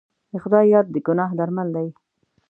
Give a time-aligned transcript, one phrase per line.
[0.31, 1.87] د خدای یاد د ګناه درمل دی.